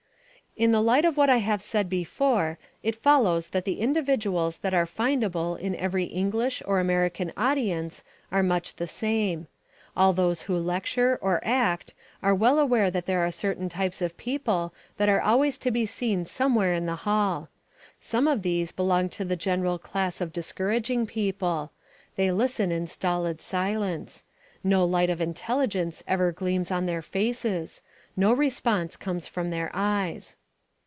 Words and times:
In 0.57 0.71
the 0.71 0.81
light 0.81 1.05
of 1.05 1.15
what 1.15 1.29
I 1.29 1.37
have 1.37 1.61
said 1.63 1.87
before 1.87 2.57
it 2.83 2.93
follows 2.97 3.47
that 3.47 3.63
the 3.63 3.79
individuals 3.79 4.57
that 4.57 4.73
are 4.73 4.85
findable 4.85 5.57
in 5.57 5.73
every 5.77 6.03
English 6.03 6.61
or 6.65 6.81
American 6.81 7.31
audience 7.37 8.03
are 8.33 8.43
much 8.43 8.75
the 8.75 8.85
same. 8.85 9.47
All 9.95 10.11
those 10.11 10.41
who 10.43 10.57
lecture 10.57 11.17
or 11.21 11.39
act 11.41 11.93
are 12.21 12.35
well 12.35 12.59
aware 12.59 12.91
that 12.91 13.05
there 13.05 13.25
are 13.25 13.31
certain 13.31 13.69
types 13.69 14.01
of 14.01 14.17
people 14.17 14.73
that 14.97 15.07
are 15.07 15.21
always 15.21 15.57
to 15.59 15.71
be 15.71 15.85
seen 15.85 16.25
somewhere 16.25 16.73
in 16.73 16.85
the 16.85 16.97
hall. 17.07 17.47
Some 18.01 18.27
of 18.27 18.41
these 18.41 18.73
belong 18.73 19.07
to 19.11 19.23
the 19.23 19.37
general 19.37 19.79
class 19.79 20.19
of 20.19 20.33
discouraging 20.33 21.07
people. 21.07 21.71
They 22.17 22.29
listen 22.29 22.73
in 22.73 22.87
stolid 22.87 23.39
silence. 23.39 24.25
No 24.65 24.83
light 24.83 25.09
of 25.09 25.21
intelligence 25.21 26.03
ever 26.09 26.33
gleams 26.33 26.69
on 26.69 26.87
their 26.87 27.01
faces; 27.01 27.81
no 28.17 28.33
response 28.33 28.97
comes 28.97 29.27
from 29.27 29.49
their 29.49 29.71
eyes. 29.73 30.35